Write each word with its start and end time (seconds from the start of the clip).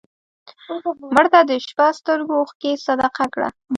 مړه 1.15 1.29
ته 1.33 1.39
د 1.49 1.51
شپه 1.65 1.87
سترګو 1.99 2.33
اوښکې 2.39 2.71
صدقه 2.85 3.25
کړه 3.33 3.49